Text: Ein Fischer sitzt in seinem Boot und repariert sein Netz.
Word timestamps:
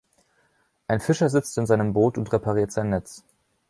Ein 0.87 0.99
Fischer 0.99 1.29
sitzt 1.29 1.59
in 1.59 1.67
seinem 1.67 1.93
Boot 1.93 2.17
und 2.17 2.33
repariert 2.33 2.71
sein 2.71 2.89
Netz. 2.89 3.23